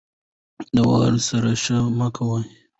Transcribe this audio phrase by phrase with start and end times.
[0.37, 2.39] ـ د واړه سره ښه مه کوه،